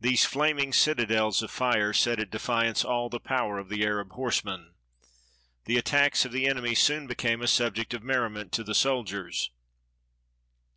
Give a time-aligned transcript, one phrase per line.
[0.00, 4.74] These flaming citadels of fire set at defiance all the power of the Arab horsemen.
[5.66, 9.52] The attacks of the enemy soon became a subject of merri ment to the soldiers.